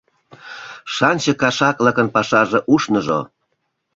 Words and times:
Шанче 0.95 1.33
кашаклыкын 1.41 2.07
пашаже 2.15 2.59
ушныжо! 2.73 3.19